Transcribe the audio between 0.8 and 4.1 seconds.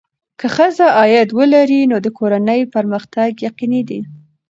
عاید ولري، نو د کورنۍ پرمختګ یقیني دی.